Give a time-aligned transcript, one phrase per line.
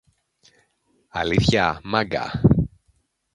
[1.09, 2.41] Αλήθεια, Μάγκα;